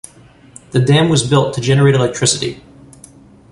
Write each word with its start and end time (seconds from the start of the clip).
The 0.71 0.79
dam 0.79 1.09
was 1.09 1.29
built 1.29 1.53
to 1.53 1.61
generate 1.61 1.93
electricity. 1.93 2.63